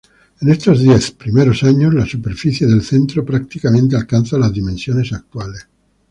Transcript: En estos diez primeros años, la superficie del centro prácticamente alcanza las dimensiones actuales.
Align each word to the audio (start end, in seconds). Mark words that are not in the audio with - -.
En 0.39 0.49
estos 0.49 0.79
diez 0.81 1.11
primeros 1.11 1.61
años, 1.61 1.93
la 1.93 2.07
superficie 2.07 2.65
del 2.65 2.81
centro 2.81 3.23
prácticamente 3.23 3.95
alcanza 3.95 4.39
las 4.39 4.51
dimensiones 4.51 5.13
actuales. 5.13 5.67